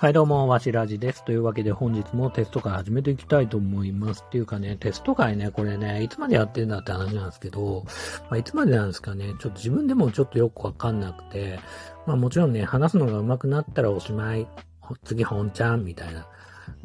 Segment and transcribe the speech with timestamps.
[0.00, 1.24] はい、どうも、わしらじです。
[1.24, 4.22] というわけで本日もテスト会始めていきたいと思います。
[4.24, 7.84] っていうかね、テスト会ね、これね、いつまでやってんだって話なんですけど、
[8.30, 11.58] まあ、いつまでなんですかね、ちょっと自分でもちょっとよくわかんなくて、
[12.06, 14.46] まあもちろんね、話すのが上手くなったらおしまい、
[15.02, 16.28] 次本ちゃんみたいな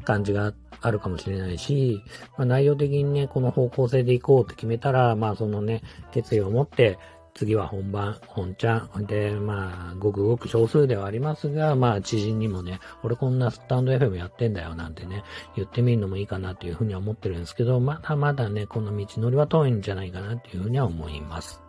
[0.05, 0.51] 感じが
[0.81, 2.01] あるかもしれないし、
[2.35, 6.97] まあ、内容的にね、この方向性でいこうって決めたら、まあそのね、決意を持って、
[7.33, 9.05] 次は本番、本ちゃん。
[9.05, 15.23] で、まあ、ごくごく少数ではありますが、まあ、知人にもね、俺こんなスタンド FM やってんだよなんてね、
[15.55, 21.63] 言ってみるのもいいかなというふうには思ってるんですけど、まだまだね、この道のりは遠いんじゃないかなというふうには思います。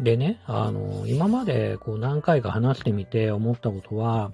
[0.00, 4.32] でね、あの、今までこう何回か話してみて思ったことは、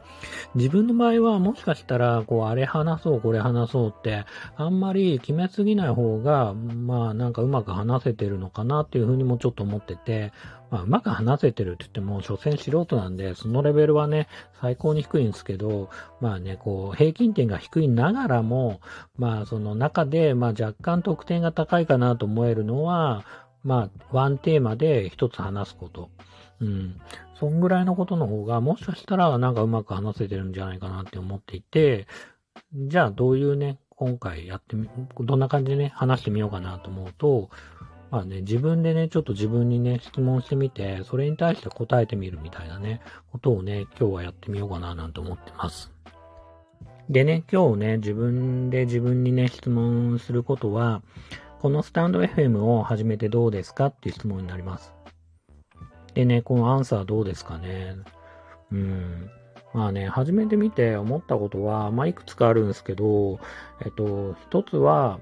[0.54, 4.24] 自分の場合はもしかしたら、こう、あれ話そう、これ話そうって、
[4.56, 10.32] あんまり決めすぎない方が、まあなんかうまく話せてるのかなっていうふうにもちょっと思ってて、
[10.70, 14.28] まあうまく話せてるって言っても、所詮素人なんで、そのレベルはね、
[14.62, 15.90] 最高に低いんですけど、
[16.22, 18.80] まあね、こう、平均点が低いながらも、
[19.18, 23.24] まあその中で、まあ若干得点が高いかなと思えるのは、
[23.62, 26.10] まあ、ワンテーマで一つ話すこと。
[26.60, 27.00] うん。
[27.38, 32.06] そんぐらいのことの方が、もしかしたらなんかうまく話せてるんじゃないかなって思っていて、
[32.74, 34.88] じゃあどういうね、今回やってみ、
[35.20, 37.50] どんな感じでね、話してみようかなと思うと、
[38.10, 45.92] まあね、自分でね、ちょっと自分にね、質問してみて、それに対して答えてみるみたいなね、ことをね、今日はやってみようかななんて思ってます。
[47.08, 51.02] でね、今日ね、自分で自分にね、質問することは、
[51.60, 54.94] このスタンド FM を始めてどうですかっていう質問になります。
[56.14, 57.96] でね、このアンサーどうですかね。
[58.72, 59.30] うん。
[59.74, 63.40] まあね、始めてみて思ったことは、まあいくつかあるんですけど、
[63.84, 65.20] えっと、一つは、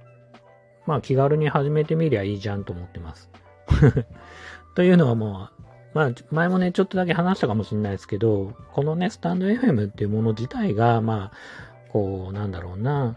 [0.86, 3.28] まあ気軽に始めてみりゃいいじゃんと思ってます。
[4.76, 13.16] というのはもう、まあ前もね、ちょっとだけ話したかもしれないですけど、このね、スタンド FM っていうもの自体が、まあ、こう、なんだろうな、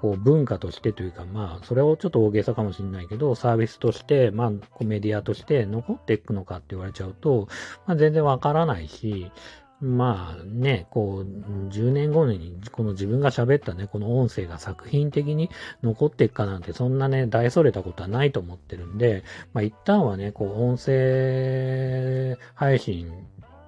[0.00, 7.48] こう文化としてというか、まあ、それをちょっと大げさかもしれないけど、サービスとして、まあ、メディアとして残っていくのかって言われちゃうと、
[7.86, 9.30] まあ、全然わからないし、
[9.80, 15.50] まあね、こう、10年後にこの自分が喋ったね、この音声が作品的に
[15.82, 23.12] 残っていくかなんて、そんなね、大それたことはないと思ってるんで、まあ一旦はね、こう、音声配信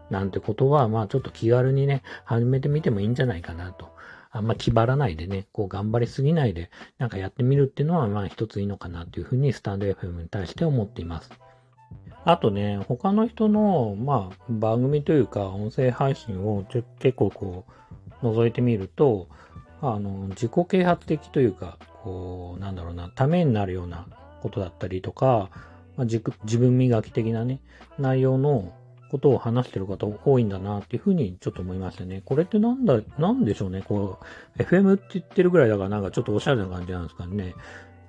[0.09, 3.98] なんてことは、まあちょっと気軽にね、始めてみてもいいんじゃないかなと。
[4.31, 11.31] あんま気張らないでね、こう頑張りすぎないで、なんかやってみるっていうのは、まあ一ついいのかなというふうに、スタンド FM に対して思っています。
[12.25, 16.85] あとね、他の人の、まあ、番組というか、音声配信を結
[17.17, 17.65] 構こ
[18.23, 19.29] う、覗いてみると、
[19.81, 24.07] あの、自己啓発的というか、こう、なんだろうな、ためになるような
[24.43, 25.49] ことだったりとか、
[25.97, 26.21] まあ、自
[26.59, 27.61] 分磨き的なね、
[27.99, 28.73] 内容の
[29.11, 32.23] ことを話してる方多いんだなっていうふうにちょっと思いましたね。
[32.25, 33.83] これってなんだ、なんでしょうね。
[33.83, 34.19] こ
[34.59, 37.55] う、FM って言ってるぐらいだからなんかちょっとおしゃれな感じなんですかね。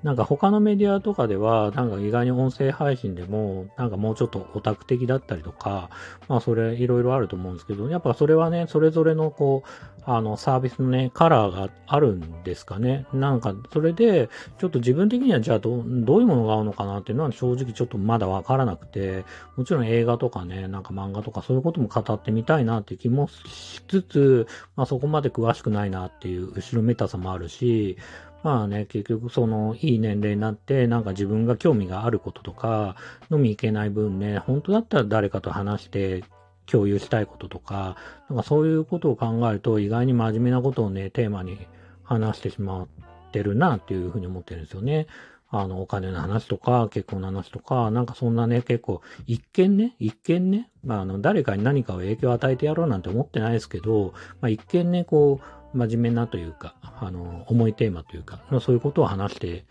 [0.04, 5.90] なんか他のメディアとかでは、なんか意外に音声配信でも、なんかもうちょっとオタク的だったりとか、
[6.28, 13.06] まあそれいろいろあると思うんですけど、やっぱそれはね、それぞれのこう、あのサービスのね、カラーがあるんですかね。
[13.14, 19.26] なんかそれで、ちょっと自分的にはじゃあどどういうものが合うのかなっていうのは正直ちょっとまだわからなくて、
[19.58, 27.98] もちろん映画とかね、なんか漫画とかそういうことも語ってみたいなっていう気もしつつ、まあそこまで詳しくないなっていう後ろめたさもあるし、
[28.44, 32.96] まあね、結局そのいい年齢になって、なんか自分が興味があることとか、
[33.32, 36.24] 飲み行けない分ね、本当だったら誰かと話して
[36.66, 37.98] 共有したいこととか、
[38.30, 41.58] なんかそういうことを考えると意外に真面目なことをね、テーマに
[42.04, 42.88] 話してしまっ
[43.32, 45.08] てるなっていうふうに思ってるんですよね。
[45.52, 59.66] あの、お金の話とか、結婚の話とか、なんかそんなね、結構、一見ね、一見ね、まあ、あの、誰かに何かを影響を与えてやろうなんて思ってないですけど、まあ、一見ね、こう、真面目なというか、あの、重いテーマというか、そういうことを話して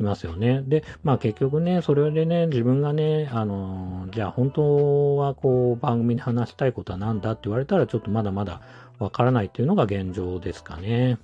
[0.00, 0.62] いますよね。
[0.66, 8.60] で、まあ結局ね、それでね、自分がね、あの、じゃあ本当はこう番組で話したいことは何だって言われたらちょっとまだまだ
[8.98, 11.18] わからないっていうのが現状ですかね。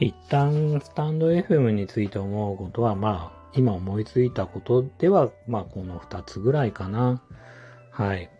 [0.00, 7.22] 一旦スタンド FM について思うことは、まあ今思いついたことでは、まあこの二つぐらいかな。
[7.90, 8.30] はい。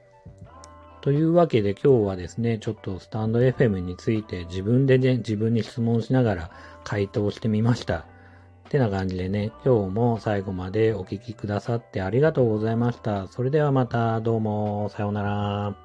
[1.00, 6.50] というわけで今日はですね、ちょっとスタンド FM について自分でね、自分に質問しながら
[6.84, 7.98] 回答してみました。
[7.98, 13.28] ってな感じでね、今日も最後までお聴きくださってありがとうございました。
[13.28, 15.76] それではまたどうも、さようなら。